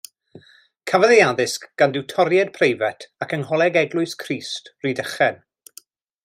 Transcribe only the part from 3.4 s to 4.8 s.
Ngholeg Eglwys Crist,